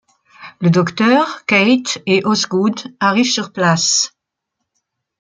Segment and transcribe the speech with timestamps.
[0.61, 4.17] Le Docteur, Kate et Osgood arrivent sur place.